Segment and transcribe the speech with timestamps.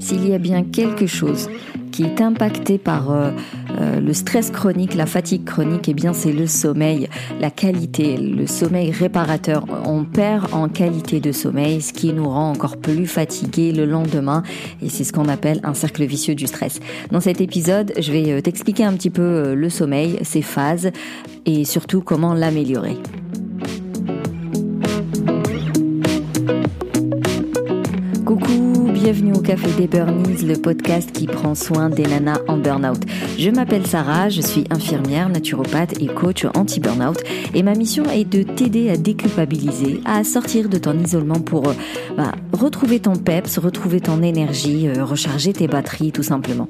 [0.00, 1.48] S'il y a bien quelque chose
[1.92, 3.30] qui est impacté par euh,
[3.78, 7.08] euh, le stress chronique, la fatigue chronique, eh bien c'est le sommeil,
[7.40, 9.64] la qualité, le sommeil réparateur.
[9.84, 14.42] On perd en qualité de sommeil, ce qui nous rend encore plus fatigués le lendemain,
[14.82, 16.80] et c'est ce qu'on appelle un cercle vicieux du stress.
[17.10, 20.90] Dans cet épisode, je vais euh, t'expliquer un petit peu le sommeil, ses phases,
[21.44, 22.96] et surtout comment l'améliorer.
[29.12, 33.00] Bienvenue au Café des Burnies, le podcast qui prend soin des nanas en burn-out.
[33.36, 37.18] Je m'appelle Sarah, je suis infirmière, naturopathe et coach anti-burn-out
[37.52, 41.72] et ma mission est de t'aider à déculpabiliser, à sortir de ton isolement pour euh,
[42.16, 46.68] bah, retrouver ton peps, retrouver ton énergie, euh, recharger tes batteries tout simplement.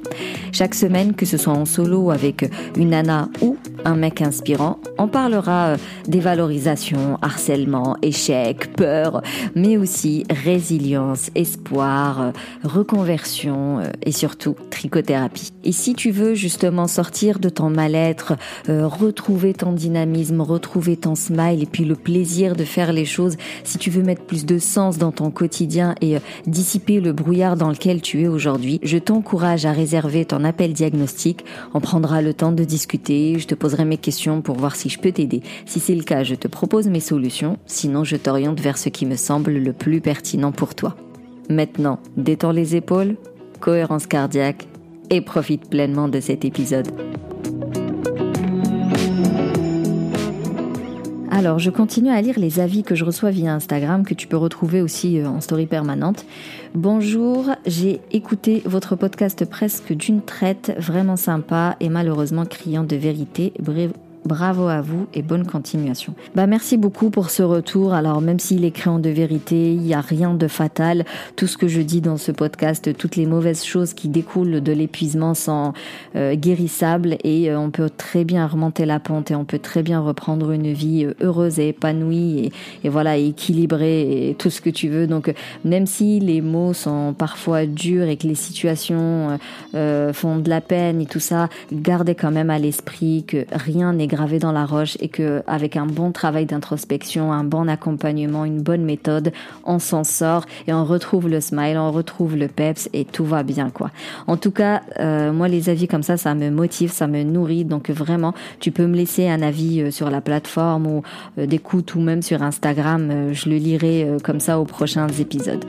[0.50, 5.08] Chaque semaine, que ce soit en solo avec une nana ou un mec inspirant, on
[5.08, 9.22] parlera euh, des valorisations, harcèlement, échec, peur,
[9.54, 12.30] mais aussi résilience, espoir, euh,
[12.64, 15.52] reconversion euh, et surtout trichothérapie.
[15.64, 18.34] Et si tu veux justement sortir de ton mal-être,
[18.68, 23.36] euh, retrouver ton dynamisme, retrouver ton smile et puis le plaisir de faire les choses,
[23.64, 27.70] si tu veux mettre plus de sens dans ton quotidien et dissiper le brouillard dans
[27.70, 31.44] lequel tu es aujourd'hui, je t'encourage à réserver ton appel diagnostic.
[31.72, 34.98] On prendra le temps de discuter, je te poserai mes questions pour voir si je
[34.98, 35.42] peux t'aider.
[35.64, 39.06] Si c'est le cas, je te propose mes solutions, sinon je t'oriente vers ce qui
[39.06, 40.96] me semble le plus pertinent pour toi.
[41.48, 43.16] Maintenant, détends les épaules,
[43.60, 44.66] cohérence cardiaque
[45.10, 46.88] et profite pleinement de cet épisode.
[51.32, 54.36] Alors, je continue à lire les avis que je reçois via Instagram, que tu peux
[54.36, 56.26] retrouver aussi euh, en story permanente.
[56.74, 63.54] Bonjour, j'ai écouté votre podcast presque d'une traite, vraiment sympa et malheureusement criant de vérité.
[64.26, 66.14] Bravo à vous et bonne continuation.
[66.34, 67.94] Bah merci beaucoup pour ce retour.
[67.94, 71.06] Alors même s'il est créant de vérité, il n'y a rien de fatal.
[71.36, 74.72] Tout ce que je dis dans ce podcast, toutes les mauvaises choses qui découlent de
[74.72, 75.72] l'épuisement sont
[76.16, 79.82] euh, guérissables et euh, on peut très bien remonter la pente et on peut très
[79.82, 82.52] bien reprendre une vie euh, heureuse et épanouie
[82.84, 85.06] et, voilà équilibrée et tout ce que tu veux.
[85.06, 85.32] Donc
[85.64, 89.38] même si les mots sont parfois durs et que les situations
[89.72, 94.09] font de la peine et tout ça, gardez quand même à l'esprit que rien n'est
[94.10, 98.60] gravé dans la roche et que avec un bon travail d'introspection, un bon accompagnement, une
[98.60, 99.32] bonne méthode,
[99.64, 103.42] on s'en sort et on retrouve le smile, on retrouve le peps et tout va
[103.42, 103.90] bien quoi.
[104.26, 107.64] En tout cas, euh, moi les avis comme ça, ça me motive, ça me nourrit.
[107.64, 111.02] Donc vraiment, tu peux me laisser un avis euh, sur la plateforme ou
[111.38, 113.32] euh, d'écoute ou même sur Instagram.
[113.32, 115.64] je le lirai comme ça aux prochains épisodes.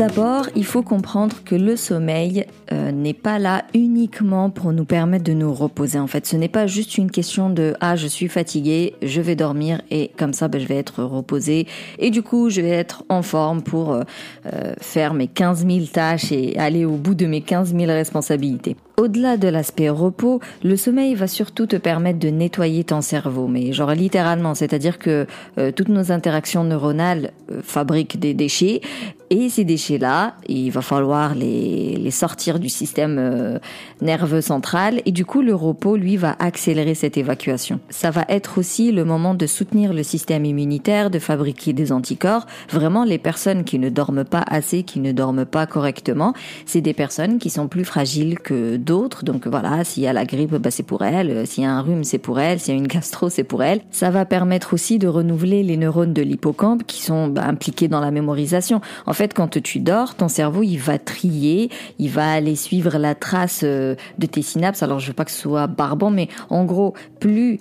[0.00, 5.24] D'abord, il faut comprendre que le sommeil euh, n'est pas là uniquement pour nous permettre
[5.24, 5.98] de nous reposer.
[5.98, 9.36] En fait, ce n'est pas juste une question de ah je suis fatigué, je vais
[9.36, 11.66] dormir et comme ça ben, je vais être reposé
[11.98, 14.02] et du coup je vais être en forme pour euh,
[14.46, 18.76] euh, faire mes 15 000 tâches et aller au bout de mes 15 000 responsabilités.
[19.00, 23.72] Au-delà de l'aspect repos, le sommeil va surtout te permettre de nettoyer ton cerveau, mais
[23.72, 25.26] genre littéralement, c'est-à-dire que
[25.74, 27.30] toutes nos interactions neuronales
[27.62, 28.82] fabriquent des déchets
[29.32, 33.58] et ces déchets-là, il va falloir les, les sortir du système euh,
[34.02, 35.02] nerveux central.
[35.06, 37.78] Et du coup, le repos, lui, va accélérer cette évacuation.
[37.90, 42.44] Ça va être aussi le moment de soutenir le système immunitaire, de fabriquer des anticorps.
[42.70, 46.34] Vraiment, les personnes qui ne dorment pas assez, qui ne dorment pas correctement,
[46.66, 48.89] c'est des personnes qui sont plus fragiles que d'autres.
[49.22, 51.46] Donc voilà, s'il y a la grippe, bah, c'est pour elles.
[51.46, 52.60] S'il y a un rhume, c'est pour elles.
[52.60, 53.80] S'il y a une gastro, c'est pour elles.
[53.90, 58.00] Ça va permettre aussi de renouveler les neurones de l'hippocampe qui sont bah, impliqués dans
[58.00, 58.80] la mémorisation.
[59.06, 63.14] En fait, quand tu dors, ton cerveau, il va trier, il va aller suivre la
[63.14, 64.82] trace euh, de tes synapses.
[64.82, 67.58] Alors, je veux pas que ce soit barbant, mais en gros, plus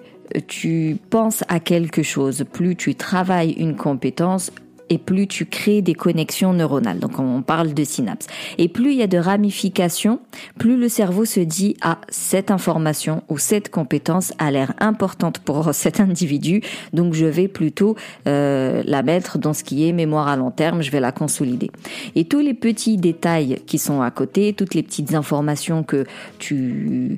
[0.47, 4.51] tu penses à quelque chose, plus tu travailles une compétence,
[4.89, 6.99] et plus tu crées des connexions neuronales.
[6.99, 8.27] Donc on parle de synapses.
[8.57, 10.19] Et plus il y a de ramifications,
[10.57, 15.73] plus le cerveau se dit ah cette information ou cette compétence a l'air importante pour
[15.73, 16.61] cet individu,
[16.93, 17.95] donc je vais plutôt
[18.27, 21.71] euh, la mettre dans ce qui est mémoire à long terme, je vais la consolider.
[22.15, 26.05] Et tous les petits détails qui sont à côté, toutes les petites informations que
[26.37, 27.17] tu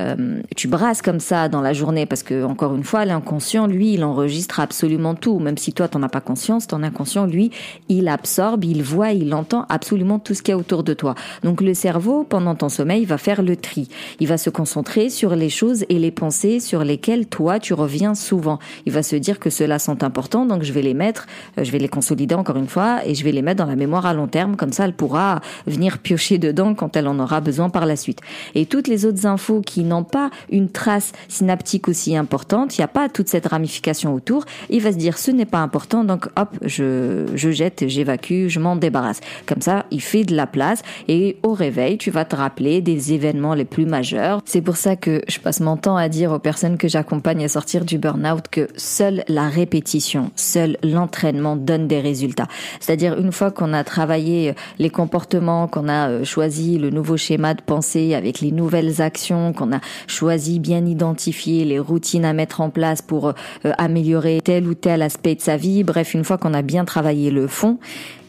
[0.00, 3.94] euh, tu brasses comme ça dans la journée parce que encore une fois l'inconscient lui
[3.94, 5.38] il enregistre absolument tout.
[5.38, 7.50] Même si toi t'en as pas conscience ton inconscient lui
[7.88, 11.14] il absorbe il voit il entend absolument tout ce qu'il y a autour de toi.
[11.44, 13.88] Donc le cerveau pendant ton sommeil va faire le tri.
[14.20, 18.14] Il va se concentrer sur les choses et les pensées sur lesquelles toi tu reviens
[18.14, 18.58] souvent.
[18.86, 21.26] Il va se dire que ceux-là sont importants donc je vais les mettre
[21.58, 23.76] euh, je vais les consolider encore une fois et je vais les mettre dans la
[23.76, 24.56] mémoire à long terme.
[24.56, 28.20] Comme ça elle pourra venir piocher dedans quand elle en aura besoin par la suite.
[28.54, 32.84] Et toutes les autres infos qui n'ont pas une trace synaptique aussi importante, il n'y
[32.84, 36.28] a pas toute cette ramification autour, il va se dire ce n'est pas important, donc
[36.36, 39.20] hop, je, je jette, j'évacue, je m'en débarrasse.
[39.46, 43.12] Comme ça, il fait de la place et au réveil, tu vas te rappeler des
[43.12, 44.40] événements les plus majeurs.
[44.44, 47.48] C'est pour ça que je passe mon temps à dire aux personnes que j'accompagne à
[47.48, 52.48] sortir du burn-out que seule la répétition, seul l'entraînement donne des résultats.
[52.80, 57.54] C'est-à-dire une fois qu'on a travaillé les comportements, qu'on a euh, choisi le nouveau schéma
[57.54, 62.60] de pensée avec les nouvelles actions, qu'on a choisi bien identifier les routines à mettre
[62.60, 63.32] en place pour euh,
[63.78, 67.30] améliorer tel ou tel aspect de sa vie, bref, une fois qu'on a bien travaillé
[67.30, 67.78] le fond,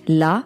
[0.08, 0.44] là,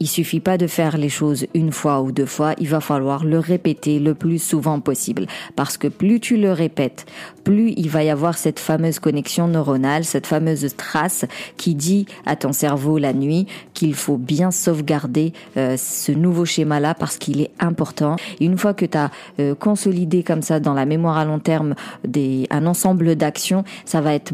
[0.00, 3.24] il suffit pas de faire les choses une fois ou deux fois, il va falloir
[3.24, 5.26] le répéter le plus souvent possible.
[5.56, 7.06] Parce que plus tu le répètes,
[7.44, 11.24] plus il va y avoir cette fameuse connexion neuronale, cette fameuse trace
[11.56, 16.94] qui dit à ton cerveau la nuit qu'il faut bien sauvegarder euh, ce nouveau schéma-là
[16.94, 18.16] parce qu'il est important.
[18.40, 19.10] une fois que tu as
[19.40, 21.74] euh, consolidé comme ça dans la mémoire à long terme
[22.06, 24.32] des, un ensemble d'actions, ça va être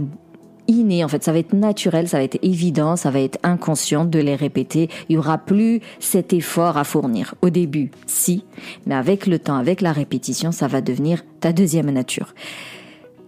[0.68, 4.04] inné, en fait, ça va être naturel, ça va être évident, ça va être inconscient
[4.04, 4.88] de les répéter.
[5.08, 7.34] Il y aura plus cet effort à fournir.
[7.42, 8.44] Au début, si,
[8.86, 12.34] mais avec le temps, avec la répétition, ça va devenir ta deuxième nature.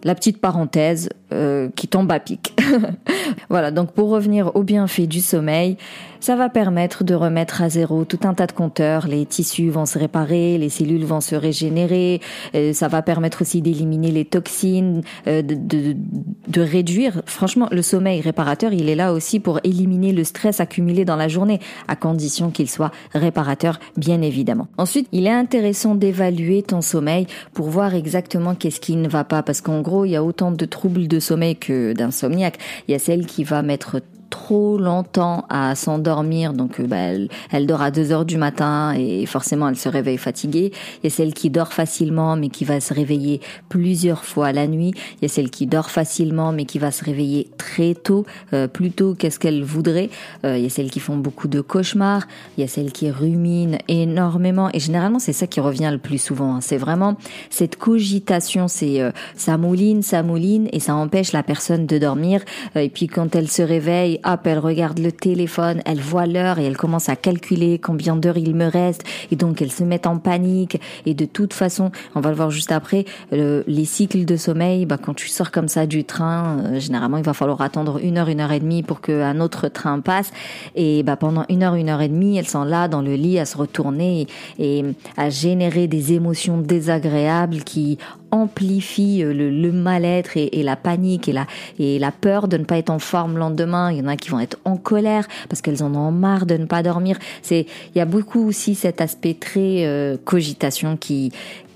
[0.04, 2.56] La petite parenthèse euh, qui tombe à pic.
[3.48, 5.76] voilà, donc pour revenir au bienfait du sommeil,
[6.20, 9.06] ça va permettre de remettre à zéro tout un tas de compteurs.
[9.06, 12.20] Les tissus vont se réparer, les cellules vont se régénérer.
[12.54, 17.22] Euh, ça va permettre aussi d'éliminer les toxines, euh, de, réduire.
[17.26, 21.28] Franchement, le sommeil réparateur, il est là aussi pour éliminer le stress accumulé dans la
[21.28, 24.68] journée, à condition qu'il soit réparateur, bien évidemment.
[24.78, 29.42] Ensuite, il est intéressant d'évaluer ton sommeil pour voir exactement qu'est-ce qui ne va pas,
[29.42, 32.58] parce qu'en gros, il y a autant de troubles de sommeil que d'insomniaque.
[32.88, 34.00] Il y a celle qui va mettre
[34.30, 36.96] trop longtemps à s'endormir, donc euh, bah,
[37.50, 40.72] elle, dort à 2 heures du matin et forcément elle se réveille fatiguée.
[41.02, 44.66] Il y a celle qui dort facilement mais qui va se réveiller plusieurs fois la
[44.66, 44.92] nuit.
[45.16, 48.68] Il y a celle qui dort facilement mais qui va se réveiller très tôt, euh,
[48.68, 50.10] plus tôt qu'est-ce qu'elle voudrait.
[50.44, 52.26] Euh, il y a celles qui font beaucoup de cauchemars.
[52.56, 56.18] Il y a celles qui ruminent énormément et généralement c'est ça qui revient le plus
[56.18, 56.56] souvent.
[56.56, 56.60] Hein.
[56.60, 57.16] C'est vraiment
[57.50, 59.00] cette cogitation, c'est
[59.34, 62.42] ça mouline, ça mouline et ça empêche la personne de dormir.
[62.74, 66.64] et puis quand elle se réveille hop, elle regarde le téléphone, elle voit l'heure et
[66.64, 69.04] elle commence à calculer combien d'heures il me reste.
[69.30, 70.80] Et donc elle se met en panique.
[71.04, 74.98] Et de toute façon, on va le voir juste après, les cycles de sommeil, bah,
[74.98, 78.28] quand tu sors comme ça du train, euh, généralement il va falloir attendre une heure,
[78.28, 80.30] une heure et demie pour qu'un autre train passe.
[80.74, 83.38] Et bah, pendant une heure, une heure et demie, elles sont là dans le lit
[83.38, 84.26] à se retourner
[84.58, 84.84] et
[85.16, 87.98] à générer des émotions désagréables qui
[88.30, 91.46] amplifie euh, le, mal-être et, la panique et la,
[91.78, 93.90] et la peur de ne pas être en forme le lendemain.
[93.90, 96.56] Il y en a qui vont être en colère parce qu'elles en ont marre de
[96.56, 97.18] ne pas dormir.
[97.42, 101.32] C'est, il y a beaucoup aussi cet aspect très euh, cogitation qui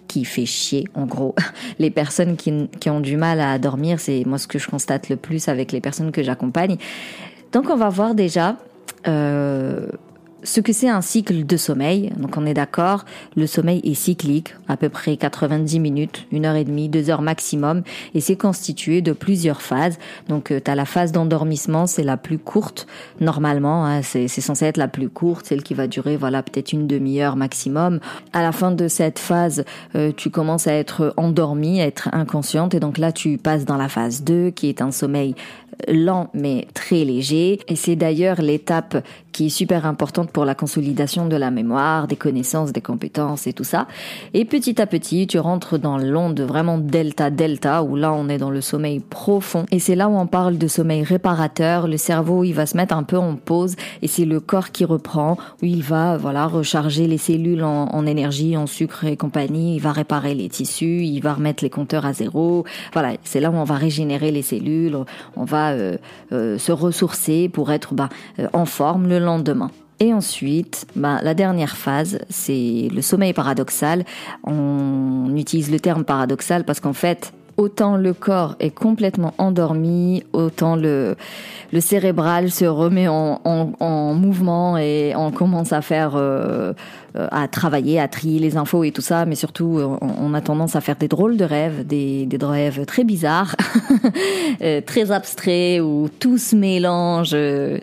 [0.09, 1.37] qui fait chier en gros
[1.79, 5.09] les personnes qui, qui ont du mal à dormir c'est moi ce que je constate
[5.09, 6.79] le plus avec les personnes que j'accompagne
[7.53, 8.57] donc on va voir déjà
[9.07, 9.87] euh,
[10.43, 12.13] ce que c'est un cycle de sommeil.
[12.17, 13.05] Donc on est d'accord,
[13.37, 17.23] le sommeil est cyclique, à peu près 90 minutes, une heure et demie, deux heures
[17.23, 17.83] maximum,
[18.15, 19.99] et c'est constitué de plusieurs phases.
[20.29, 22.87] Donc euh, tu as la phase d'endormissement, c'est la plus courte
[23.21, 26.87] normalement, hein, c'est censé être la plus courte, celle qui va durer voilà peut-être une
[26.87, 28.01] demi-heure maximum.
[28.33, 29.65] À la fin de cette phase,
[29.95, 33.77] euh, tu commences à être endormi, à être inconsciente, et donc là tu passes dans
[33.77, 35.35] la phase 2 qui est un sommeil
[35.89, 37.61] lent mais très léger.
[37.69, 42.17] Et c'est d'ailleurs l'étape qui est super importante pour la consolidation de la mémoire, des
[42.17, 43.87] connaissances, des compétences et tout ça.
[44.35, 48.39] Et petit à petit, tu rentres dans l'onde vraiment delta delta où là on est
[48.39, 49.67] dans le sommeil profond.
[49.71, 51.89] Et c'est là où on parle de sommeil réparateur.
[51.89, 54.85] Le cerveau il va se mettre un peu en pause et c'est le corps qui
[54.85, 59.77] reprend où il va voilà recharger les cellules en, énergie, en sucre et compagnie.
[59.77, 62.65] Il va réparer les tissus, il va remettre les compteurs à zéro.
[62.93, 64.97] Voilà, c'est là où on va régénérer les cellules.
[65.37, 65.97] On va euh,
[66.33, 68.09] euh, se ressourcer pour être bah,
[68.39, 69.71] euh, en forme le lendemain.
[70.03, 74.07] Et ensuite, bah, la dernière phase, c'est le sommeil paradoxal.
[74.45, 80.77] On utilise le terme paradoxal parce qu'en fait, autant le corps est complètement endormi, autant
[80.77, 81.17] le,
[81.73, 86.17] le cérébral se remet en, en, mouvement et on commence à faire
[87.17, 90.41] euh, à travailler, à trier les infos et tout ça, mais surtout euh, on, a
[90.41, 93.57] tendance à faire des drôles de rêves, des, des rêves très bizarres,
[94.63, 97.35] euh, très abstraits où tout se mélange,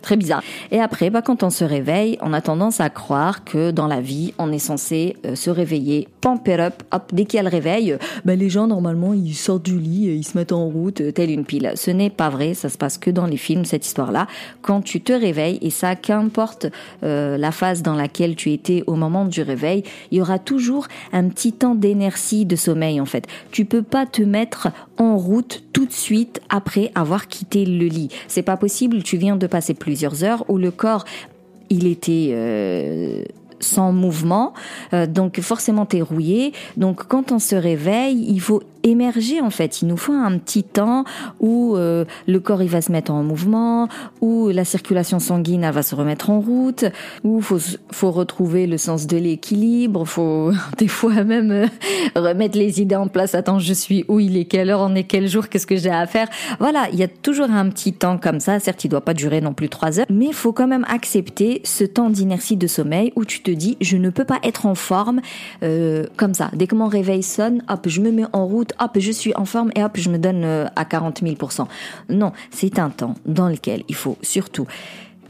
[0.02, 0.42] très bizarre.
[0.72, 4.00] Et après, bah, quand on se réveille, on a tendance à croire que dans la
[4.00, 7.50] vie, on est censé se réveiller, pump it up, hop, dès qu'il y a le
[7.50, 11.14] réveil, bah, les gens normalement ils sortent du lit et ils se mettent en route
[11.14, 11.72] telle une pile.
[11.76, 14.28] Ce n'est pas vrai, ça se passe que dans les films cette histoire-là.
[14.62, 16.68] Quand tu te réveilles et ça, qu'importe
[17.02, 21.28] la phase dans laquelle tu étais au moment du réveil, il y aura toujours un
[21.30, 23.28] petit temps d'inertie de sommeil en fait.
[23.52, 28.10] Tu peux pas te mettre en route tout de suite après avoir quitté le lit.
[28.28, 29.04] C'est pas possible.
[29.04, 31.06] Tu viens de passer plusieurs heures où le corps
[31.70, 33.24] il était euh,
[33.60, 34.54] sans mouvement,
[34.94, 36.54] euh, donc forcément t'es rouillé.
[36.78, 39.82] Donc quand on se réveille, il faut émerger en fait.
[39.82, 41.04] Il nous faut un petit temps
[41.40, 43.88] où euh, le corps il va se mettre en mouvement,
[44.22, 46.86] où la circulation sanguine elle va se remettre en route,
[47.24, 47.60] où faut
[47.92, 51.68] faut retrouver le sens de l'équilibre, faut des fois même euh,
[52.16, 53.36] remettre les idées en place.
[53.36, 55.90] Attends, je suis où il est quelle heure on est quel jour qu'est-ce que j'ai
[55.90, 56.28] à faire?
[56.60, 58.60] Voilà, il y a toujours un petit temps comme ça.
[58.60, 61.84] Certes, il doit pas durer non plus trois heures, mais faut quand même accepter ce
[61.84, 65.22] temps d'inertie de sommeil où tu te dis je ne peux pas être en forme
[65.64, 66.50] euh, comme ça.
[66.54, 69.46] Dès que mon réveil sonne, hop, je me mets en route hop, je suis en
[69.46, 71.66] forme et hop, je me donne euh, à 40 000%
[72.10, 74.68] Non, c'est un temps dans lequel il faut surtout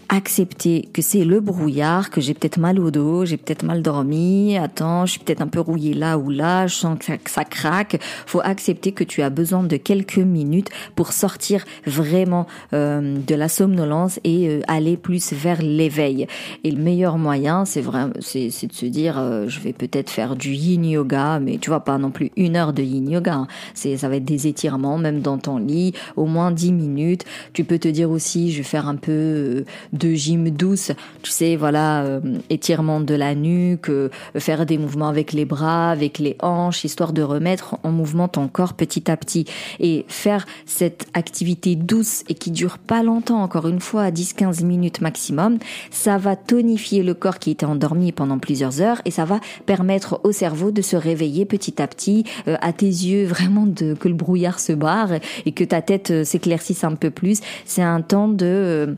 [0.09, 4.57] accepter que c'est le brouillard, que j'ai peut-être mal au dos, j'ai peut-être mal dormi,
[4.57, 7.99] attends, je suis peut-être un peu rouillé là ou là, je sens que ça, craque.
[8.25, 13.49] Faut accepter que tu as besoin de quelques minutes pour sortir vraiment euh, de la
[13.49, 16.27] somnolence et euh, aller plus vers l'éveil.
[16.63, 20.35] Et le meilleur moyen, c'est vraiment, c'est, de se dire, euh, je vais peut-être faire
[20.35, 23.35] du yin yoga, mais tu vois pas non plus une heure de yin yoga.
[23.35, 23.47] Hein.
[23.73, 27.25] C'est, ça va être des étirements, même dans ton lit, au moins dix minutes.
[27.53, 29.65] Tu peux te dire aussi, je vais faire un peu
[29.97, 35.07] de gym douce, tu sais, voilà, euh, étirement de la nuque, euh, faire des mouvements
[35.07, 39.17] avec les bras, avec les hanches, histoire de remettre en mouvement ton corps petit à
[39.17, 39.45] petit.
[39.79, 45.01] Et faire cette activité douce et qui dure pas longtemps, encore une fois, 10-15 minutes
[45.01, 45.57] maximum,
[45.91, 50.21] ça va tonifier le corps qui était endormi pendant plusieurs heures et ça va permettre
[50.23, 54.07] au cerveau de se réveiller petit à petit, euh, à tes yeux vraiment de, que
[54.07, 55.11] le brouillard se barre
[55.45, 57.41] et que ta tête s'éclaircisse un peu plus.
[57.65, 58.95] C'est un temps de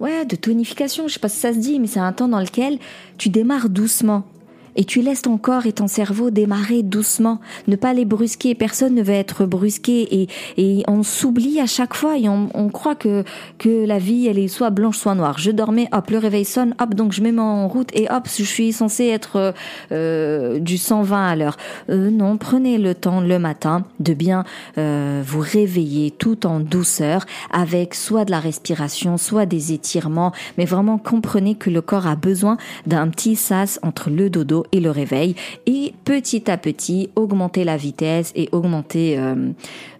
[0.00, 2.40] ouais, de tonification, je sais pas si ça se dit, mais c'est un temps dans
[2.40, 2.78] lequel
[3.18, 4.24] tu démarres doucement
[4.76, 8.54] et tu laisses ton corps et ton cerveau démarrer doucement, ne pas les brusquer.
[8.54, 12.68] Personne ne veut être brusqué et, et on s'oublie à chaque fois et on, on,
[12.68, 13.24] croit que
[13.58, 15.38] que la vie elle est soit blanche soit noire.
[15.38, 18.42] Je dormais, hop le réveil sonne, hop donc je mets en route et hop je
[18.42, 19.54] suis censé être
[19.92, 21.56] euh, du 120 à l'heure.
[21.88, 24.44] Euh, non, prenez le temps le matin de bien
[24.78, 30.64] euh, vous réveiller tout en douceur avec soit de la respiration, soit des étirements, mais
[30.64, 32.56] vraiment comprenez que le corps a besoin
[32.86, 35.34] d'un petit sas entre le dodo et le réveil
[35.66, 39.50] et petit à petit augmenter la vitesse et augmenter euh,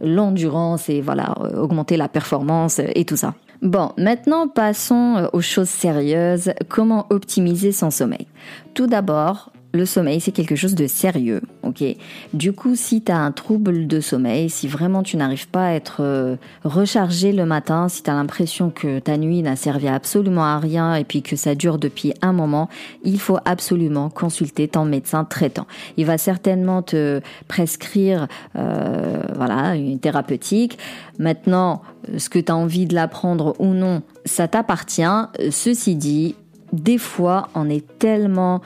[0.01, 3.35] l'endurance et voilà, euh, augmenter la performance et tout ça.
[3.63, 6.53] Bon, maintenant passons euh, aux choses sérieuses.
[6.69, 8.27] Comment optimiser son sommeil?
[8.75, 11.85] Tout d'abord, le sommeil, c'est quelque chose de sérieux, ok
[12.33, 15.73] Du coup, si tu as un trouble de sommeil, si vraiment tu n'arrives pas à
[15.73, 20.45] être euh, rechargé le matin, si tu as l'impression que ta nuit n'a servi absolument
[20.45, 22.69] à rien et puis que ça dure depuis un moment,
[23.05, 25.67] il faut absolument consulter ton médecin traitant.
[25.97, 30.79] Il va certainement te prescrire euh, voilà, une thérapeutique.
[31.19, 31.83] Maintenant,
[32.19, 35.03] ce que tu as envie de l'apprendre ou non, ça t'appartient.
[35.51, 36.35] Ceci dit,
[36.73, 38.61] des fois, on est tellement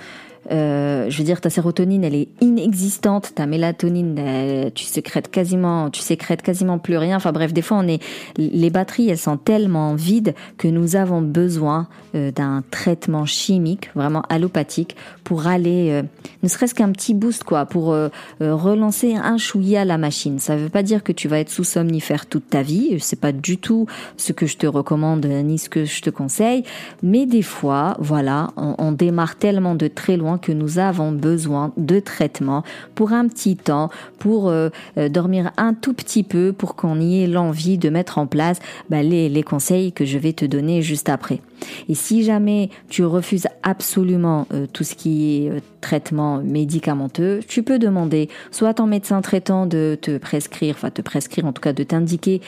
[0.50, 3.32] euh, je veux dire, ta sérotonine, elle est inexistante.
[3.34, 7.16] Ta mélatonine, tu sécrètes quasiment, tu sécrètes quasiment plus rien.
[7.16, 8.02] Enfin bref, des fois, on est,
[8.36, 14.22] les batteries, elles sont tellement vides que nous avons besoin euh, d'un traitement chimique, vraiment
[14.28, 16.02] allopathique, pour aller, euh,
[16.42, 17.96] ne serait-ce qu'un petit boost, quoi, pour
[18.40, 20.38] relancer un chouïa la machine.
[20.38, 22.96] Ça veut pas dire que tu vas être sous somnifère toute ta vie.
[23.00, 26.64] C'est pas du tout ce que je te recommande ni ce que je te conseille.
[27.02, 32.00] Mais des fois, voilà, on démarre tellement de très loin que nous avons besoin de
[32.00, 32.62] traitement
[32.94, 34.68] pour un petit temps, pour euh,
[34.98, 38.58] euh, dormir un tout petit peu, pour qu'on y ait l'envie de mettre en place
[38.88, 41.40] bah, les, les conseils que je vais te donner juste après.
[41.88, 47.78] Et si jamais tu refuses absolument euh, tout ce qui est traitement médicamenteux, tu peux
[47.78, 51.72] demander soit à ton médecin traitant de te prescrire, enfin te prescrire en tout cas
[51.72, 52.40] de t'indiquer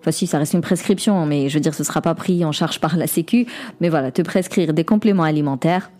[0.00, 2.52] Enfin si, ça reste une prescription, mais je veux dire, ce sera pas pris en
[2.52, 3.46] charge par la Sécu.
[3.80, 5.90] Mais voilà, te prescrire des compléments alimentaires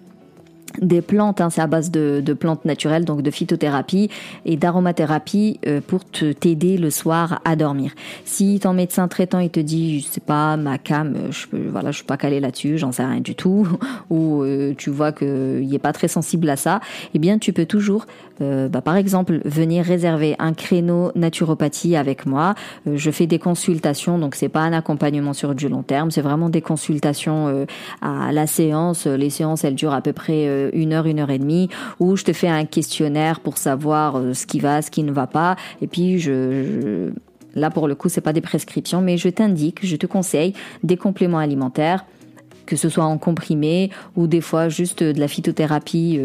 [0.80, 4.10] des plantes, hein, c'est à base de, de, plantes naturelles, donc de phytothérapie
[4.44, 7.92] et d'aromathérapie euh, pour t'aider le soir à dormir.
[8.24, 11.68] Si ton médecin traitant il te dit, je sais pas, ma cam, euh, je peux,
[11.68, 13.66] voilà, je suis pas calé là-dessus, j'en sais rien du tout,
[14.10, 16.80] ou euh, tu vois que il est pas très sensible à ça,
[17.14, 18.06] eh bien tu peux toujours,
[18.40, 22.54] bah, par exemple, venir réserver un créneau naturopathie avec moi.
[22.86, 26.48] je fais des consultations, donc c'est pas un accompagnement sur du long terme, c'est vraiment
[26.48, 27.66] des consultations
[28.00, 29.06] à la séance.
[29.06, 31.68] Les séances elles durent à peu près euh, une heure, une heure et demie,
[32.00, 35.12] où je te fais un questionnaire pour savoir euh, ce qui va, ce qui ne
[35.12, 37.10] va pas, et puis je,
[37.54, 40.96] là pour le coup c'est pas des prescriptions, mais je t'indique, je te conseille des
[40.96, 42.04] compléments alimentaires
[42.66, 46.20] que ce soit en comprimé ou des fois juste de la phytothérapie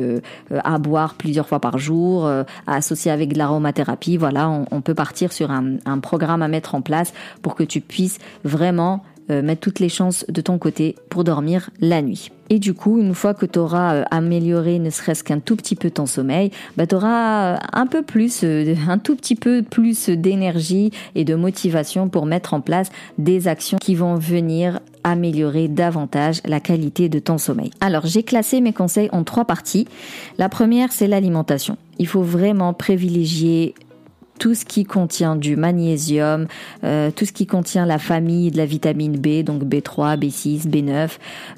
[0.51, 2.29] à boire plusieurs fois par jour,
[2.67, 4.17] associer avec de l'aromathérapie.
[4.17, 8.19] Voilà, on, peut partir sur un, programme à mettre en place pour que tu puisses
[8.43, 12.29] vraiment euh, mettre toutes les chances de ton côté pour dormir la nuit.
[12.49, 15.75] Et du coup, une fois que tu auras euh, amélioré ne serait-ce qu'un tout petit
[15.75, 20.09] peu ton sommeil, bah, tu auras euh, un peu plus, un tout petit peu plus
[20.09, 26.41] d'énergie et de motivation pour mettre en place des actions qui vont venir améliorer davantage
[26.45, 27.71] la qualité de ton sommeil.
[27.81, 29.87] Alors, j'ai classé mes conseils en trois parties.
[30.37, 31.77] La première, c'est l'alimentation.
[31.99, 33.75] Il faut vraiment privilégier
[34.43, 36.47] tout ce qui contient du magnésium,
[36.83, 41.12] euh, tout ce qui contient la famille de la vitamine B, donc B3, B6, B9,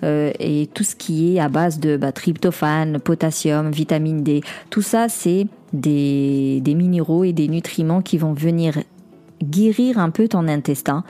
[0.03, 4.41] euh, et tout ce qui est à base de bah, tryptophane, potassium, vitamine D.
[4.69, 8.75] Tout ça, c'est des minéraux et des nutriments qui vont venir
[9.43, 11.03] guérir un peu ton intestin,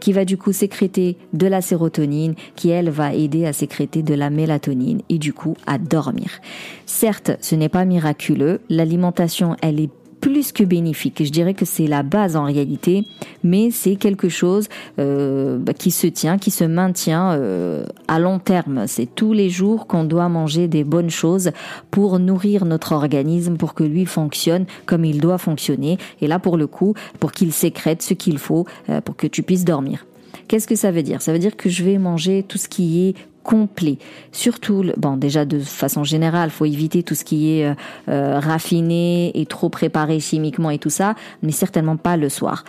[0.00, 4.14] qui va du coup sécréter de la sérotonine, qui elle va aider à sécréter de
[4.14, 6.40] la mélatonine et du coup à dormir.
[6.84, 9.90] Certes, ce n'est pas miraculeux, l'alimentation elle est
[10.32, 11.22] plus que bénéfique.
[11.22, 13.04] Je dirais que c'est la base en réalité,
[13.44, 18.38] mais c'est quelque chose euh, bah, qui se tient, qui se maintient euh, à long
[18.38, 18.86] terme.
[18.86, 21.50] C'est tous les jours qu'on doit manger des bonnes choses
[21.90, 25.98] pour nourrir notre organisme, pour que lui fonctionne comme il doit fonctionner.
[26.22, 29.42] Et là, pour le coup, pour qu'il sécrète ce qu'il faut euh, pour que tu
[29.42, 30.06] puisses dormir.
[30.48, 31.20] Qu'est-ce que ça veut dire?
[31.20, 33.98] Ça veut dire que je vais manger tout ce qui est complet.
[34.32, 37.74] Surtout, bon, déjà de façon générale, faut éviter tout ce qui est euh,
[38.08, 42.64] euh, raffiné et trop préparé chimiquement et tout ça, mais certainement pas le soir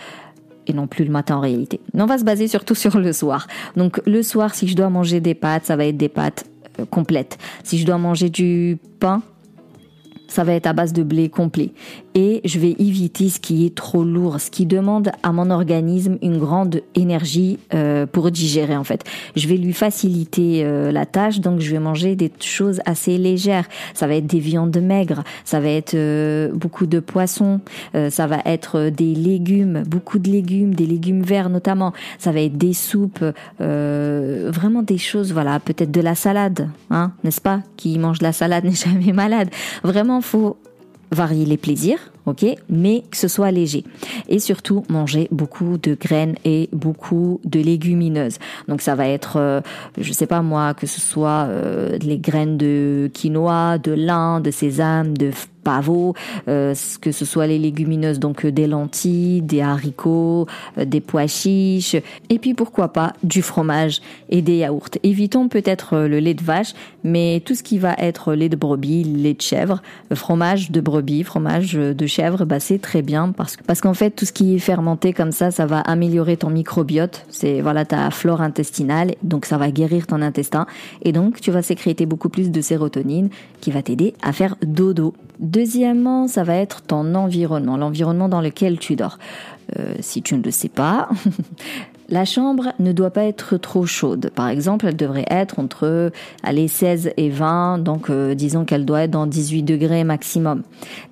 [0.66, 1.82] et non plus le matin en réalité.
[1.94, 3.48] on va se baser surtout sur le soir.
[3.76, 6.46] Donc le soir, si je dois manger des pâtes, ça va être des pâtes
[6.80, 7.38] euh, complètes.
[7.64, 9.22] Si je dois manger du pain,
[10.28, 11.72] ça va être à base de blé complet.
[12.16, 16.18] Et je vais éviter ce qui est trop lourd, ce qui demande à mon organisme
[16.22, 19.04] une grande énergie euh, pour digérer en fait.
[19.36, 23.66] Je vais lui faciliter euh, la tâche, donc je vais manger des choses assez légères.
[23.94, 27.60] Ça va être des viandes maigres, ça va être euh, beaucoup de poissons,
[28.10, 31.94] ça va être des légumes, beaucoup de légumes, des légumes verts notamment.
[32.20, 33.24] Ça va être des soupes,
[33.60, 37.62] vraiment des choses, voilà, peut-être de la salade, hein, n'est-ce pas?
[37.78, 39.50] Qui mange de la salade n'est jamais malade.
[39.84, 40.58] Vraiment faut
[41.12, 43.84] varier les plaisirs, ok, mais que ce soit léger.
[44.28, 48.40] Et surtout manger beaucoup de graines et beaucoup de légumineuses.
[48.68, 49.62] Donc ça va être, euh,
[49.98, 54.52] je sais pas moi, que ce soit euh, les graines de quinoa, de lin, de
[54.52, 55.32] sésame, de
[55.64, 56.14] pavot,
[56.48, 60.48] euh, que ce soit les légumineuses, donc euh, des lentilles, des haricots,
[60.78, 61.96] euh, des pois chiches,
[62.30, 64.90] et puis pourquoi pas du fromage et des yaourts.
[65.04, 66.74] Évitons peut-être le lait de vache,
[67.04, 69.82] mais tout ce qui va être lait de brebis, lait de chèvre,
[70.14, 74.12] fromage de brebis, fromage de chèvre, bah c'est très bien parce que parce qu'en fait
[74.12, 78.12] tout ce qui est fermenté comme ça, ça va améliorer ton microbiote, c'est voilà ta
[78.12, 80.66] flore intestinale, donc ça va guérir ton intestin
[81.02, 83.30] et donc tu vas sécréter beaucoup plus de sérotonine
[83.62, 85.14] qui va t'aider à faire dodo.
[85.40, 89.18] Deuxièmement, ça va être ton environnement, l'environnement dans lequel tu dors.
[89.80, 91.10] Euh, si tu ne le sais pas,
[92.10, 94.30] la chambre ne doit pas être trop chaude.
[94.36, 96.12] Par exemple, elle devrait être entre
[96.44, 100.64] allez, 16 et 20, donc euh, disons qu'elle doit être dans 18 degrés maximum.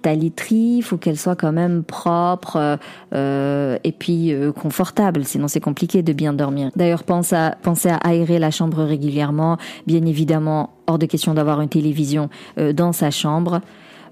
[0.02, 2.78] Ta literie, il faut qu'elle soit quand même propre
[3.14, 6.72] euh, et puis confortable, sinon c'est compliqué de bien dormir.
[6.76, 9.58] D'ailleurs, pense à, pensez à aérer la chambre régulièrement.
[9.88, 13.62] Bien évidemment, hors de question d'avoir une télévision dans sa chambre.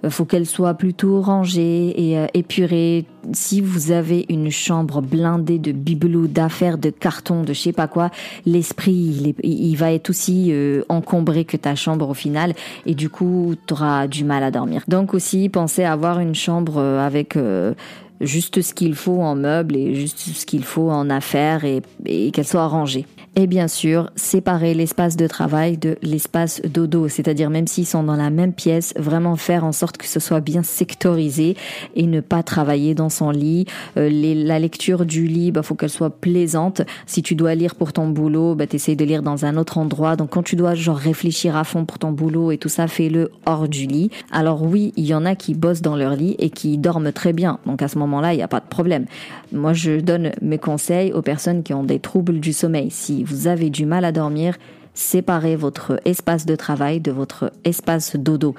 [0.06, 3.06] Euh, faut qu'elle soit plutôt rangée et euh, épurée.
[3.34, 7.88] Si vous avez une chambre blindée de bibelots, d'affaires, de cartons, de je sais pas
[7.88, 8.12] quoi,
[8.46, 12.54] l'esprit il, va être aussi euh, encombré que ta chambre au final
[12.86, 14.84] et du coup tu auras du mal à dormir.
[14.88, 17.38] Donc aussi pensez à avoir une chambre avec
[18.22, 22.32] juste ce qu'il faut en meubles et juste ce qu'il faut en affaires et, et
[22.32, 23.06] qu'elle soit rangée.
[23.36, 28.16] Et bien sûr, séparer l'espace de travail de l'espace dodo, c'est-à-dire même s'ils sont dans
[28.16, 31.56] la même pièce, vraiment faire en sorte que ce soit bien sectorisé
[31.96, 33.66] et ne pas travailler dans son lit.
[33.98, 36.82] Euh, la lecture du lit, bah faut qu'elle soit plaisante.
[37.06, 40.16] Si tu dois lire pour ton boulot, bah t'essayes de lire dans un autre endroit.
[40.16, 43.32] Donc quand tu dois genre réfléchir à fond pour ton boulot et tout ça, fais-le
[43.46, 44.10] hors du lit.
[44.32, 47.32] Alors oui, il y en a qui bossent dans leur lit et qui dorment très
[47.32, 47.60] bien.
[47.66, 49.06] Donc à ce moment-là, il n'y a pas de problème.
[49.52, 52.92] Moi, je donne mes conseils aux personnes qui ont des troubles du sommeil.
[52.92, 54.58] Si vous avez du mal à dormir,
[54.94, 58.56] séparez votre espace de travail de votre espace dodo.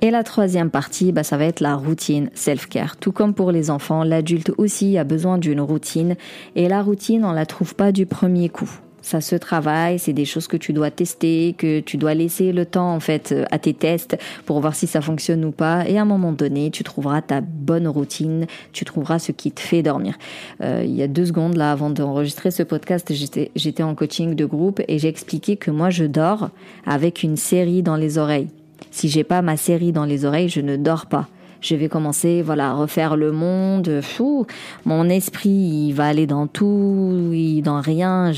[0.00, 2.96] Et la troisième partie, bah, ça va être la routine self-care.
[2.96, 6.16] Tout comme pour les enfants, l'adulte aussi a besoin d'une routine.
[6.56, 8.70] Et la routine, on la trouve pas du premier coup.
[9.04, 12.64] Ça se travaille, c'est des choses que tu dois tester, que tu dois laisser le
[12.64, 15.86] temps en fait euh, à tes tests pour voir si ça fonctionne ou pas.
[15.86, 19.60] Et à un moment donné, tu trouveras ta bonne routine, tu trouveras ce qui te
[19.60, 20.14] fait dormir.
[20.62, 24.34] Euh, il y a deux secondes là, avant d'enregistrer ce podcast, j'étais j'étais en coaching
[24.34, 26.48] de groupe et j'ai expliqué que moi je dors
[26.86, 28.48] avec une série dans les oreilles.
[28.90, 31.28] Si j'ai pas ma série dans les oreilles, je ne dors pas
[31.64, 34.00] je vais commencer voilà à refaire le monde.
[34.02, 34.46] Fou.
[34.84, 38.32] Mon esprit il va aller dans tout il, dans rien.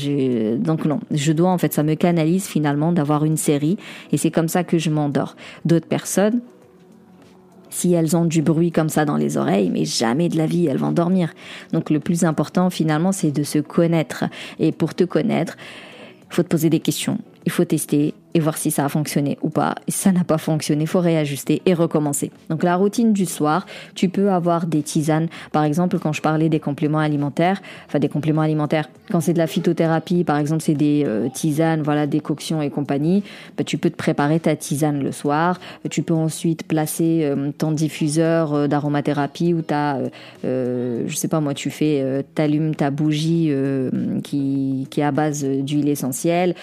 [0.57, 3.77] Donc non je dois en fait ça me canalise finalement d'avoir une série.
[4.11, 5.35] Et c'est comme ça que je m'endors.
[5.65, 6.39] D'autres personnes
[7.69, 10.67] si elles ont du bruit comme ça dans les oreilles, mais jamais de la vie
[10.67, 11.33] elles vont dormir.
[11.73, 14.23] Donc le plus important finalement, c'est de se connaître.
[14.57, 15.57] Et pour te connaître,
[16.29, 19.49] faut te poser des questions, il faut tester, et voir si ça a fonctionné ou
[19.49, 19.73] pas.
[19.87, 22.29] Et ça n'a pas fonctionné, il faut réajuster et recommencer.
[22.49, 25.27] Donc la routine du soir, tu peux avoir des tisanes.
[25.51, 29.39] Par exemple, quand je parlais des compléments alimentaires, enfin des compléments alimentaires, quand c'est de
[29.39, 33.23] la phytothérapie, par exemple, c'est des euh, tisanes, voilà, des coctions et compagnie,
[33.57, 35.59] bah, tu peux te préparer ta tisane le soir.
[35.89, 39.97] Tu peux ensuite placer euh, ton diffuseur euh, d'aromathérapie ou ta,
[40.43, 43.51] je sais pas moi, tu fais, t'allumes ta bougie
[44.23, 46.53] qui, est à base d'huile essentielle.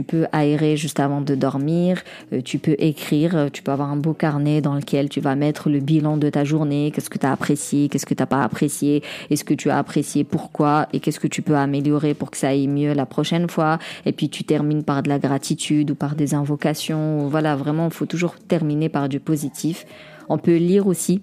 [0.00, 2.00] Peux aérer juste avant de dormir.
[2.32, 5.34] Euh, tu peux écrire, euh, tu peux avoir un beau carnet dans lequel tu vas
[5.34, 8.26] mettre le bilan de ta journée, qu'est-ce que tu as apprécié, qu'est-ce que tu n'as
[8.26, 12.30] pas apprécié, est-ce que tu as apprécié, pourquoi, et qu'est-ce que tu peux améliorer pour
[12.30, 13.78] que ça aille mieux la prochaine fois.
[14.06, 17.28] Et puis tu termines par de la gratitude ou par des invocations.
[17.28, 19.84] Voilà, vraiment, il faut toujours terminer par du positif.
[20.28, 21.20] On peut lire aussi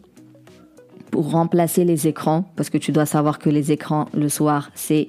[1.09, 5.07] pour remplacer les écrans, parce que tu dois savoir que les écrans le soir, c'est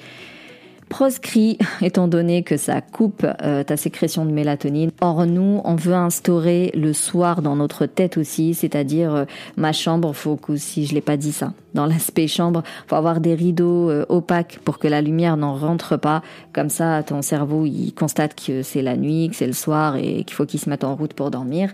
[0.91, 4.91] proscrit étant donné que ça coupe euh, ta sécrétion de mélatonine.
[5.01, 9.25] Or nous, on veut instaurer le soir dans notre tête aussi, c'est-à-dire euh,
[9.57, 13.21] ma chambre, faut que si je l'ai pas dit ça, dans l'aspect chambre, faut avoir
[13.21, 16.23] des rideaux euh, opaques pour que la lumière n'en rentre pas.
[16.53, 20.25] Comme ça, ton cerveau il constate que c'est la nuit, que c'est le soir et
[20.25, 21.71] qu'il faut qu'il se mette en route pour dormir.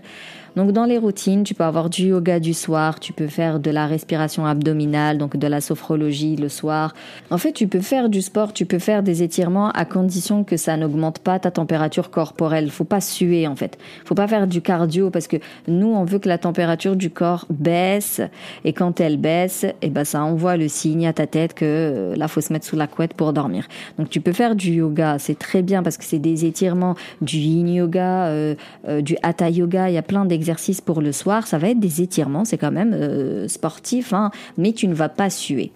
[0.57, 3.69] Donc dans les routines, tu peux avoir du yoga du soir, tu peux faire de
[3.69, 6.95] la respiration abdominale, donc de la sophrologie le soir.
[7.29, 10.57] En fait, tu peux faire du sport, tu peux faire des étirements à condition que
[10.57, 12.71] ça n'augmente pas ta température corporelle.
[12.71, 13.77] Faut pas suer en fait.
[14.03, 17.45] Faut pas faire du cardio parce que nous on veut que la température du corps
[17.51, 18.19] baisse
[18.65, 22.15] et quand elle baisse, eh ben ça envoie le signe à ta tête que euh,
[22.15, 23.67] là faut se mettre sous la couette pour dormir.
[23.99, 27.37] Donc tu peux faire du yoga, c'est très bien parce que c'est des étirements, du
[27.37, 28.55] yin yoga, euh,
[28.87, 30.46] euh, du hatha yoga, il y a plein d'exercices
[30.85, 34.73] pour le soir, ça va être des étirements, c'est quand même euh, sportif, hein, mais
[34.73, 35.71] tu ne vas pas suer.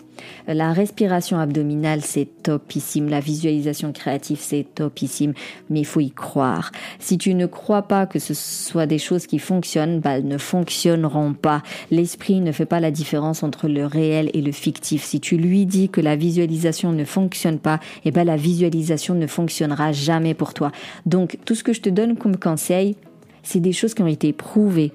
[0.48, 3.10] La respiration abdominale, c'est topissime.
[3.10, 5.34] La visualisation créative, c'est topissime.
[5.70, 6.72] Mais il faut y croire.
[7.00, 10.38] Si tu ne crois pas que ce soit des choses qui fonctionnent, bah, elles ne
[10.38, 11.64] fonctionneront pas.
[11.92, 15.04] L'esprit ne fait pas la différence entre le réel et le fictif.
[15.04, 19.28] Si tu lui dis que la visualisation ne fonctionne pas, eh ben, la visualisation ne
[19.28, 20.72] fonctionnera jamais pour toi.
[21.06, 22.96] Donc, tout ce que je te donne comme conseil,
[23.44, 24.92] c'est des choses qui ont été prouvées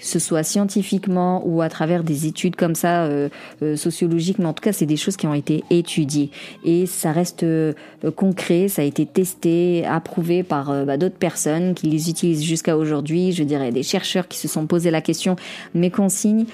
[0.00, 3.28] que ce soit scientifiquement ou à travers des études comme ça euh,
[3.62, 6.30] euh, sociologiques, mais en tout cas c'est des choses qui ont été étudiées
[6.64, 7.74] et ça reste euh,
[8.16, 13.32] concret, ça a été testé, approuvé par bah, d'autres personnes qui les utilisent jusqu'à aujourd'hui.
[13.32, 15.36] Je dirais des chercheurs qui se sont posé la question.
[15.74, 16.46] Mes consignes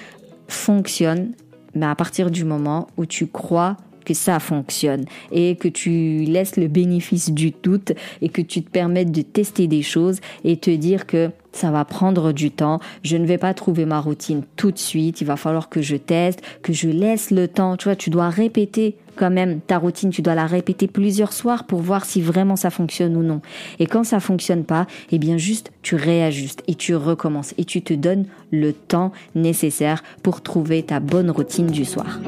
[0.47, 1.31] fonctionnent,
[1.73, 6.55] mais à partir du moment où tu crois que ça fonctionne et que tu laisses
[6.55, 7.91] le bénéfice du doute
[8.21, 11.83] et que tu te permettes de tester des choses et te dire que ça va
[11.83, 15.35] prendre du temps, je ne vais pas trouver ma routine tout de suite, il va
[15.35, 19.31] falloir que je teste, que je laisse le temps, tu vois, tu dois répéter quand
[19.31, 23.17] même ta routine, tu dois la répéter plusieurs soirs pour voir si vraiment ça fonctionne
[23.17, 23.41] ou non.
[23.79, 27.81] Et quand ça fonctionne pas, eh bien juste tu réajustes et tu recommences et tu
[27.81, 32.19] te donnes le temps nécessaire pour trouver ta bonne routine du soir.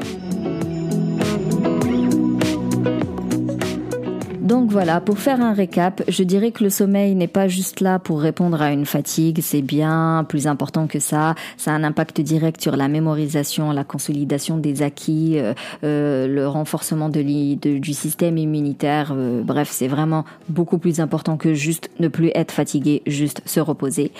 [4.50, 7.98] mundo Voilà, pour faire un récap, je dirais que le sommeil n'est pas juste là
[7.98, 11.34] pour répondre à une fatigue, c'est bien plus important que ça.
[11.56, 16.46] Ça a un impact direct sur la mémorisation, la consolidation des acquis, euh, euh, le
[16.46, 17.20] renforcement de,
[17.56, 19.12] du système immunitaire.
[19.12, 23.58] Euh, bref, c'est vraiment beaucoup plus important que juste ne plus être fatigué, juste se
[23.58, 24.12] reposer.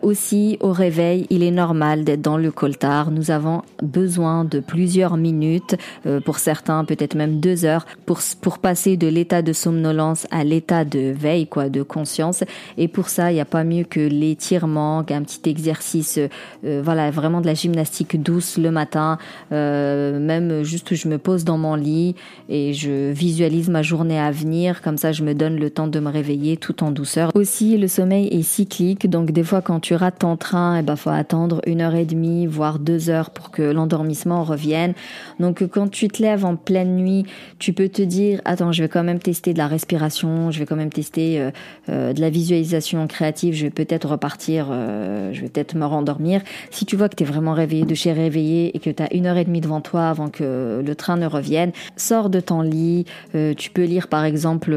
[0.00, 3.10] aussi, au réveil, il est normal d'être dans le coltard.
[3.10, 5.76] Nous avons besoin de plusieurs minutes,
[6.24, 10.84] pour certains peut-être même deux heures, pour, pour passer de l'état de somnolence à l'état
[10.84, 12.44] de veille, quoi, de conscience.
[12.78, 16.18] Et pour ça, il n'y a pas mieux que l'étirement, qu'un petit exercice,
[16.64, 19.18] euh, voilà, vraiment de la gymnastique douce le matin.
[19.52, 22.14] Euh, même juste, je me pose dans mon lit
[22.48, 24.82] et je visualise ma journée à venir.
[24.82, 27.30] Comme ça, je me donne le temps de me réveiller tout en douceur.
[27.34, 30.96] Aussi, le sommeil est cyclique, donc des fois, quand tu rates ton train, eh ben,
[30.96, 34.94] faut attendre une heure et demie, voire deux heures pour que l'endormissement revienne.
[35.40, 37.24] Donc, quand tu te lèves en pleine nuit,
[37.58, 40.58] tu peux te dire, attends, je vais quand même tester tester de la respiration, je
[40.58, 41.50] vais quand même tester euh,
[41.88, 46.42] euh, de la visualisation créative, je vais peut-être repartir, je vais peut-être me rendormir.
[46.70, 49.10] Si tu vois que tu es vraiment réveillé, de chez réveillé et que tu as
[49.14, 52.60] une heure et demie devant toi avant que le train ne revienne, sors de ton
[52.60, 53.06] lit.
[53.32, 54.76] tu peux lire par exemple,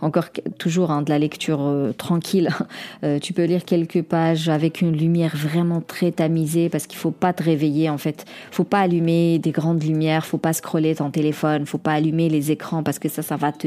[0.00, 1.60] encore toujours hein, de la lecture
[1.98, 2.48] tranquille,
[3.20, 7.34] tu peux lire quelques pages avec une lumière vraiment très tamisée parce qu'il faut pas
[7.34, 8.24] te réveiller en fait.
[8.50, 12.50] Faut pas allumer des grandes lumières, faut pas scroller ton téléphone, faut pas allumer les
[12.50, 13.66] écrans parce que ça, ça va te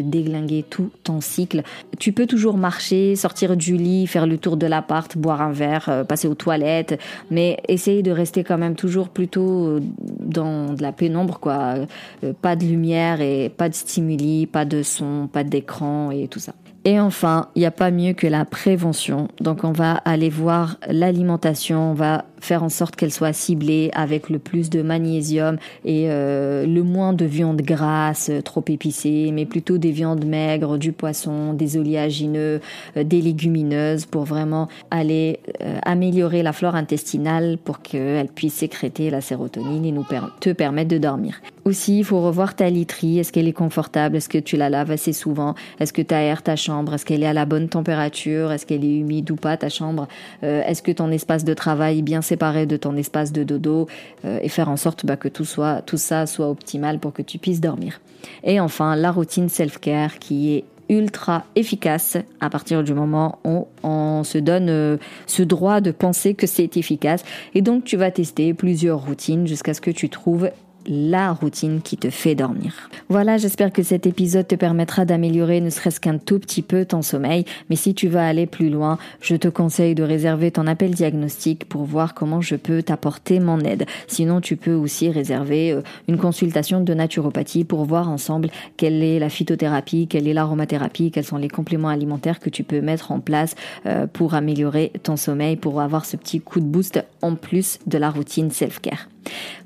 [0.69, 1.63] tout ton cycle.
[1.99, 5.89] Tu peux toujours marcher, sortir du lit, faire le tour de l'appart, boire un verre,
[5.89, 6.99] euh, passer aux toilettes,
[7.31, 9.79] mais essayer de rester quand même toujours plutôt euh,
[10.19, 11.75] dans de la pénombre, quoi.
[12.23, 16.39] Euh, pas de lumière et pas de stimuli, pas de son, pas d'écran et tout
[16.39, 16.53] ça.
[16.85, 19.29] Et enfin, il n'y a pas mieux que la prévention.
[19.39, 24.29] Donc on va aller voir l'alimentation, on va faire en sorte qu'elle soit ciblée avec
[24.29, 29.45] le plus de magnésium et euh, le moins de viande grasse, euh, trop épicée, mais
[29.45, 32.59] plutôt des viandes maigres, du poisson, des oléagineux,
[32.97, 35.39] euh, des légumineuses pour vraiment aller
[35.83, 40.05] améliorer la flore intestinale pour qu'elle puisse sécréter la sérotonine et nous
[40.39, 41.41] te permettre de dormir.
[41.65, 43.19] Aussi, il faut revoir ta literie.
[43.19, 44.17] Est-ce qu'elle est confortable?
[44.17, 45.55] Est-ce que tu la laves assez souvent?
[45.79, 48.51] Est-ce que tu aères ta chambre Est-ce qu'elle est à la bonne température?
[48.51, 50.07] Est-ce qu'elle est humide ou pas ta chambre?
[50.41, 53.87] Est-ce que ton espace de travail est bien séparer de ton espace de dodo?
[54.25, 57.21] Euh, et faire en sorte bah, que tout soit tout ça soit optimal pour que
[57.21, 57.99] tu puisses dormir.
[58.43, 64.23] Et enfin, la routine self-care qui est ultra efficace à partir du moment où on
[64.23, 64.97] se donne euh,
[65.27, 67.23] ce droit de penser que c'est efficace.
[67.55, 70.49] Et donc tu vas tester plusieurs routines jusqu'à ce que tu trouves
[70.87, 72.89] la routine qui te fait dormir.
[73.09, 77.01] Voilà, j'espère que cet épisode te permettra d'améliorer ne serait-ce qu'un tout petit peu ton
[77.01, 80.91] sommeil, mais si tu veux aller plus loin, je te conseille de réserver ton appel
[80.91, 83.85] diagnostic pour voir comment je peux t'apporter mon aide.
[84.07, 89.19] Sinon, tu peux aussi réserver euh, une consultation de naturopathie pour voir ensemble quelle est
[89.19, 93.19] la phytothérapie, quelle est l'aromathérapie, quels sont les compléments alimentaires que tu peux mettre en
[93.19, 97.79] place euh, pour améliorer ton sommeil, pour avoir ce petit coup de boost en plus
[97.87, 99.07] de la routine self-care.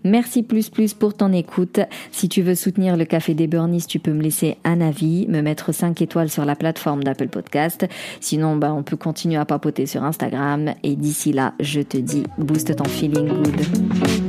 [0.04, 1.80] Merci plus plus pour ton écoute.
[2.12, 5.42] Si tu veux soutenir le Café des Burnies, tu peux me laisser un avis, me
[5.42, 7.88] mettre 5 étoiles sur la plateforme d'Apple Podcast.
[8.20, 10.74] Sinon, bah, on peut continuer à papoter sur Instagram.
[10.84, 14.27] Et d'ici là, je te dis, booste ton feeling good.